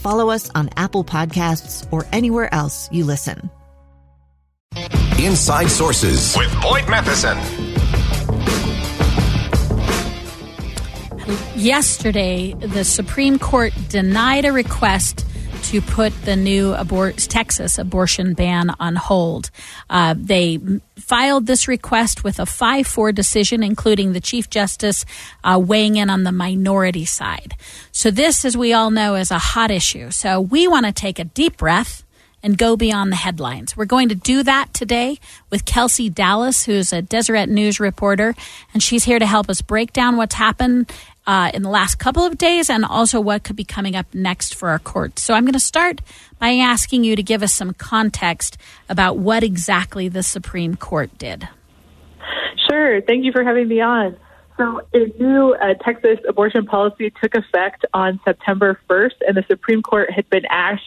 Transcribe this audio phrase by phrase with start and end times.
[0.00, 3.50] follow us on Apple Podcasts, or anywhere else you listen.
[5.18, 7.36] Inside Sources with Boyd Matheson.
[11.54, 15.26] Yesterday, the Supreme Court denied a request
[15.70, 19.52] to put the new abort- Texas abortion ban on hold.
[19.88, 20.58] Uh, they
[20.96, 25.06] filed this request with a 5 4 decision, including the Chief Justice
[25.44, 27.54] uh, weighing in on the minority side.
[27.92, 30.10] So, this, as we all know, is a hot issue.
[30.10, 32.02] So, we want to take a deep breath
[32.42, 33.76] and go beyond the headlines.
[33.76, 38.34] We're going to do that today with Kelsey Dallas, who's a Deseret News reporter,
[38.74, 40.90] and she's here to help us break down what's happened
[41.30, 44.52] uh, in the last couple of days and also what could be coming up next
[44.52, 45.16] for our court.
[45.20, 46.00] So I'm going to start
[46.40, 51.48] by asking you to give us some context about what exactly the Supreme Court did.
[52.68, 53.00] Sure.
[53.00, 54.16] Thank you for having me on.
[54.56, 59.82] So, a new uh, Texas abortion policy took effect on September 1st, and the Supreme
[59.82, 60.82] Court had been asked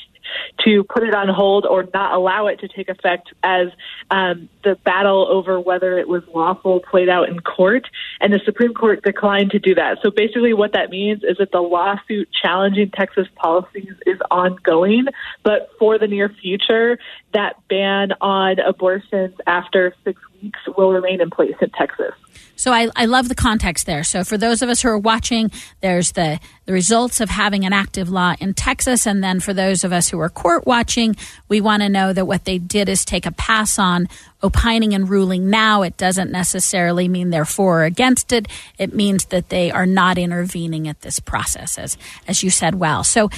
[0.66, 3.68] to put it on hold or not allow it to take effect as
[4.12, 7.88] um, the battle over whether it was lawful played out in court.
[8.20, 9.98] And the Supreme Court declined to do that.
[10.02, 15.06] So basically, what that means is that the lawsuit challenging Texas policies is ongoing,
[15.44, 16.98] but for the near future,
[17.34, 22.14] that ban on abortions after six weeks will remain in place in Texas.
[22.56, 24.04] So I, I love the context there.
[24.04, 25.52] So for those of us who are watching,
[25.82, 29.06] there's the, the results of having an active law in Texas.
[29.06, 31.16] And then for those of us who are court watching,
[31.50, 34.08] we want to know that what they did is take a pass on
[34.42, 35.82] opining and ruling now.
[35.82, 38.48] It doesn't necessarily mean they're for or against it.
[38.78, 41.98] It means that they are not intervening at this process, as,
[42.28, 43.04] as you said well.
[43.04, 43.30] So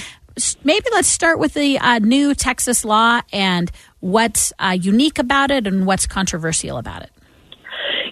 [0.64, 3.70] maybe let's start with the uh, new Texas law and
[4.00, 7.10] what's uh, unique about it and what's controversial about it.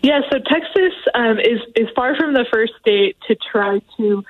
[0.03, 4.23] Yeah, so Texas um, is is far from the first state to try to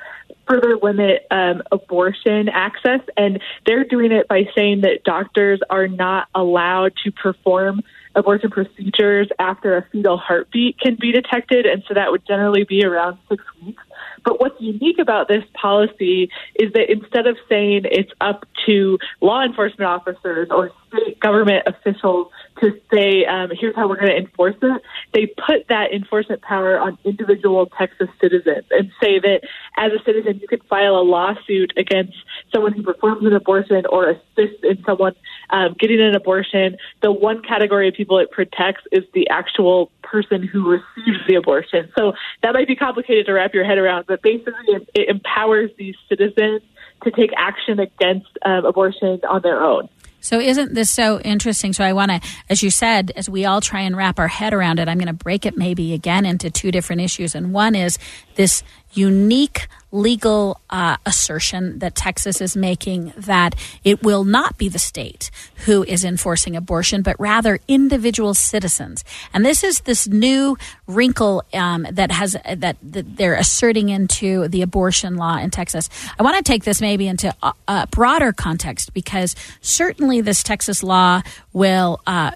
[0.47, 6.28] further limit um, abortion access, and they're doing it by saying that doctors are not
[6.34, 7.82] allowed to perform
[8.15, 12.84] abortion procedures after a fetal heartbeat can be detected, and so that would generally be
[12.84, 13.82] around six weeks.
[14.25, 19.43] But what's unique about this policy is that instead of saying it's up to law
[19.44, 22.28] enforcement officers or state government officials
[22.64, 24.82] to say, um, here's how we're going to enforce it,
[25.12, 29.41] they put that enforcement power on individual Texas citizens and say that
[29.76, 32.14] as a citizen, you can file a lawsuit against
[32.52, 35.14] someone who performs an abortion or assists in someone
[35.50, 36.76] um, getting an abortion.
[37.02, 41.91] The one category of people it protects is the actual person who receives the abortion.
[41.98, 45.70] So that might be complicated to wrap your head around, but basically it, it empowers
[45.76, 46.62] these citizens
[47.02, 49.88] to take action against um, abortion on their own.
[50.25, 51.75] So, isn't this so interesting?
[51.75, 54.55] So, I want to, as you said, as we all try and wrap our head
[54.55, 57.35] around it, I'm going to break it maybe again into two different issues.
[57.35, 57.99] And one is
[58.37, 58.62] this
[58.95, 65.31] unique legal uh, assertion that Texas is making that it will not be the state
[65.66, 69.05] who is enforcing abortion, but rather individual citizens.
[69.32, 74.62] And this is this new wrinkle um, that has that, that, they're asserting into the
[74.62, 75.88] abortion law in Texas.
[76.19, 80.82] I want to take this maybe into a, a, broader context because certainly this Texas
[80.82, 81.22] law
[81.53, 82.00] will.
[82.06, 82.32] Uh,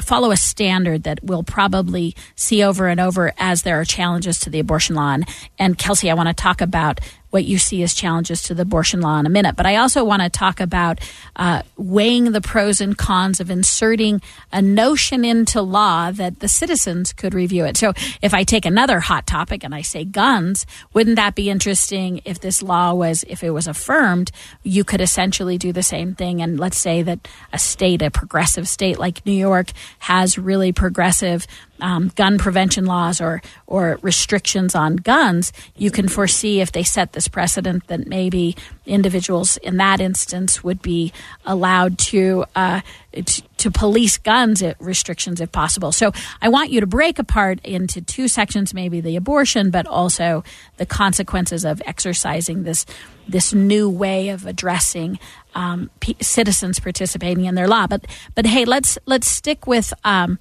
[0.00, 4.50] follow a standard that we'll probably see over and over as there are challenges to
[4.50, 5.14] the abortion law.
[5.14, 5.28] And,
[5.58, 7.00] and Kelsey, I want to talk about
[7.34, 9.56] what you see as challenges to the abortion law in a minute.
[9.56, 11.00] But I also want to talk about
[11.34, 14.22] uh, weighing the pros and cons of inserting
[14.52, 17.76] a notion into law that the citizens could review it.
[17.76, 17.92] So
[18.22, 22.38] if I take another hot topic and I say guns, wouldn't that be interesting if
[22.38, 24.30] this law was, if it was affirmed,
[24.62, 26.40] you could essentially do the same thing.
[26.40, 31.48] And let's say that a state, a progressive state like New York, has really progressive
[31.80, 37.12] um, gun prevention laws or or restrictions on guns, you can foresee if they set
[37.12, 38.56] this precedent that maybe
[38.86, 41.12] individuals in that instance would be
[41.44, 42.80] allowed to uh,
[43.56, 45.90] to, police guns restrictions if possible.
[45.90, 46.12] So
[46.42, 50.44] I want you to break apart into two sections, maybe the abortion, but also
[50.76, 52.84] the consequences of exercising this
[53.26, 55.18] this new way of addressing
[55.54, 57.86] um, p- citizens participating in their law.
[57.86, 59.94] But but hey, let's let's stick with.
[60.04, 60.38] Um,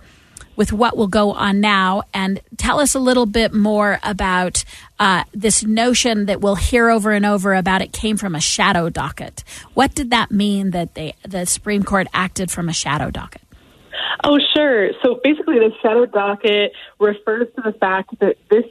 [0.56, 4.64] with what will go on now and tell us a little bit more about
[5.00, 8.90] uh, this notion that we'll hear over and over about it came from a shadow
[8.90, 9.44] docket.
[9.74, 13.42] What did that mean that they, the Supreme Court acted from a shadow docket?
[14.24, 14.90] Oh, sure.
[15.04, 18.66] So basically, the shadow docket refers to the fact that this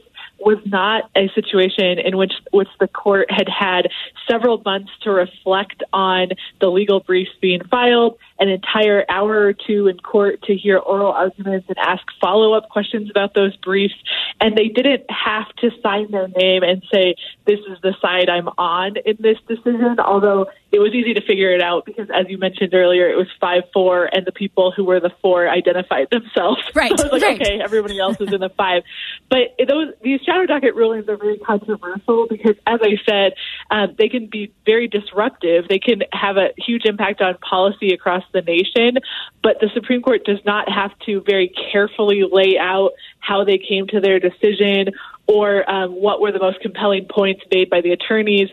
[0.45, 3.89] was not a situation in which which the court had had
[4.29, 6.29] several months to reflect on
[6.59, 11.11] the legal briefs being filed, an entire hour or two in court to hear oral
[11.11, 13.95] arguments and ask follow up questions about those briefs.
[14.43, 18.49] And they didn't have to sign their name and say, this is the side I'm
[18.57, 22.37] on in this decision, although it was easy to figure it out because, as you
[22.37, 26.61] mentioned earlier, it was 5 4, and the people who were the four identified themselves.
[26.73, 26.97] Right.
[26.99, 27.41] So I was like, right.
[27.41, 28.81] okay, everybody else is in the five.
[29.29, 33.33] But those these shadow docket rulings are very controversial because, as I said,
[33.69, 35.67] um, they can be very disruptive.
[35.69, 38.97] They can have a huge impact on policy across the nation,
[39.43, 43.87] but the Supreme Court does not have to very carefully lay out how they came
[43.87, 44.32] to their decision
[45.27, 48.49] or um, what were the most compelling points made by the attorneys.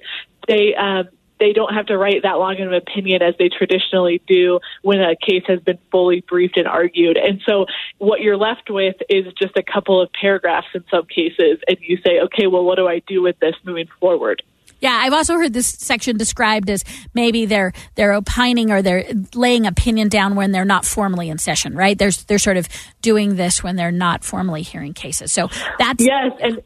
[0.47, 1.09] They um,
[1.41, 5.01] they don't have to write that long of an opinion as they traditionally do when
[5.01, 7.17] a case has been fully briefed and argued.
[7.17, 7.65] And so
[7.99, 11.97] what you're left with is just a couple of paragraphs in some cases, and you
[12.05, 14.43] say, okay, well, what do I do with this moving forward?
[14.81, 16.85] Yeah, I've also heard this section described as
[17.15, 19.05] maybe they're they're opining or they're
[19.35, 21.99] laying opinion down when they're not formally in session, right?
[21.99, 22.69] There's they're sort of
[23.03, 25.33] doing this when they're not formally hearing cases.
[25.33, 25.49] So
[25.79, 26.63] that's yes, and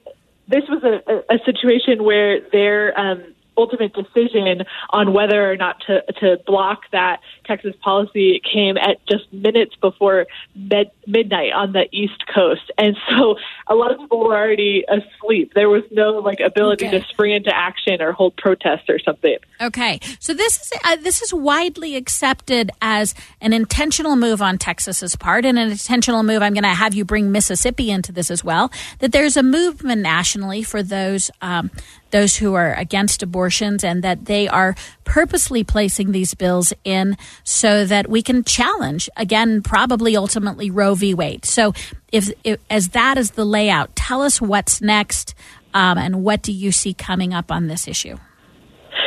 [0.49, 6.03] this was a, a situation where they're um, ultimate decision on whether or not to
[6.21, 12.25] to block that Texas policy came at just minutes before med- midnight on the East
[12.33, 13.37] Coast, and so
[13.67, 15.53] a lot of people were already asleep.
[15.55, 17.01] There was no like ability okay.
[17.01, 19.37] to spring into action or hold protests or something.
[19.61, 25.17] Okay, so this is uh, this is widely accepted as an intentional move on Texas's
[25.17, 26.43] part, and an intentional move.
[26.43, 28.71] I'm going to have you bring Mississippi into this as well.
[28.99, 31.71] That there's a movement nationally for those um,
[32.11, 34.75] those who are against abortions, and that they are
[35.05, 41.15] purposely placing these bills in so that we can challenge again, probably ultimately Roe v.
[41.15, 41.45] Wade.
[41.45, 41.73] So,
[42.13, 45.35] if, if as that is the layout, tell us what's next,
[45.73, 48.17] um, and what do you see coming up on this issue?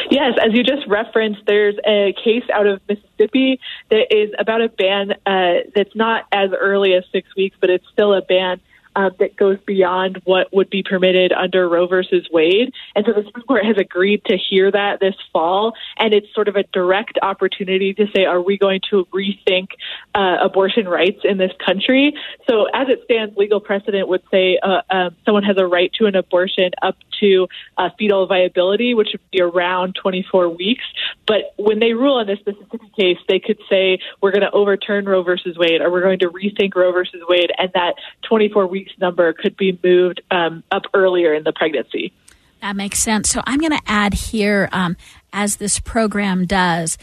[0.10, 3.60] Yes, as you just referenced, there's a case out of Mississippi
[3.90, 7.86] that is about a ban uh, that's not as early as six weeks, but it's
[7.92, 8.62] still a ban
[8.98, 12.74] uh, that goes beyond what would be permitted under Roe versus Wade.
[12.96, 15.74] And so the Supreme Court has agreed to hear that this fall.
[16.00, 19.68] And it's sort of a direct opportunity to say, are we going to rethink
[20.16, 22.16] uh, abortion rights in this country?
[22.50, 26.08] So as it stands, legal precedent would say uh, um, someone has a right to
[26.08, 27.48] an abortion up to
[27.78, 30.86] uh, fetal viability, which would be around 24 weeks.
[31.28, 35.06] But when they rule on this Mississippi case, they could say, we're going to overturn
[35.06, 38.78] Roe versus Wade, or we're going to rethink Roe versus Wade, and that 24 weeks
[38.78, 42.14] weeks number could be moved um, up earlier in the pregnancy.
[42.62, 43.30] That makes sense.
[43.30, 44.98] So I'm going to add here, um,
[45.32, 46.98] as this program does,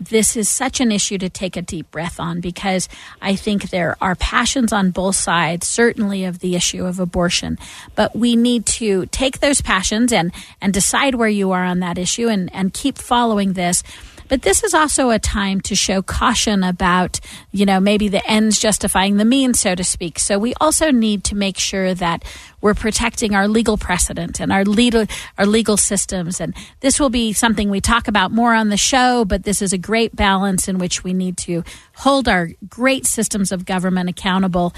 [0.00, 2.88] this is such an issue to take a deep breath on because
[3.20, 7.58] I think there are passions on both sides, certainly of the issue of abortion.
[7.94, 11.98] But we need to take those passions and, and decide where you are on that
[11.98, 13.82] issue and, and keep following this.
[14.30, 17.18] But this is also a time to show caution about,
[17.50, 20.20] you know, maybe the ends justifying the means, so to speak.
[20.20, 22.24] So we also need to make sure that
[22.60, 25.06] we're protecting our legal precedent and our legal
[25.36, 26.40] our legal systems.
[26.40, 29.72] And this will be something we talk about more on the show, but this is
[29.72, 31.64] a great balance in which we need to
[31.96, 34.72] hold our great systems of government accountable,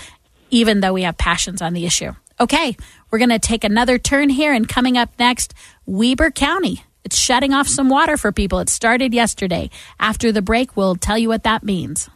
[0.49, 2.12] even though we have passions on the issue.
[2.40, 2.75] Okay,
[3.11, 5.52] we're going to take another turn here, and coming up next,
[5.85, 6.85] Weber County.
[7.04, 8.61] It's shutting off some water for people.
[8.61, 9.71] It started yesterday.
[9.99, 12.09] After the break, we'll tell you what that means.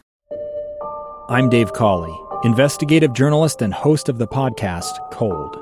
[1.29, 5.61] I'm Dave Cawley, investigative journalist and host of the podcast Cold.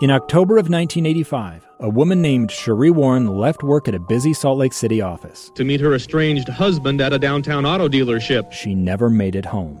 [0.00, 4.58] In October of 1985, a woman named Sheree Warren left work at a busy Salt
[4.58, 8.50] Lake City office to meet her estranged husband at a downtown auto dealership.
[8.50, 9.80] She never made it home.